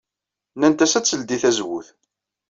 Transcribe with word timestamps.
Nnant-as 0.55 0.93
ad 0.97 1.05
teldey 1.05 1.39
tazewwut. 1.43 1.87